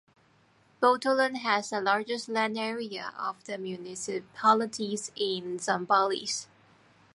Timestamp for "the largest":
1.69-2.27